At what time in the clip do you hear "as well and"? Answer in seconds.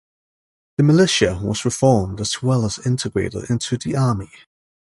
2.21-2.73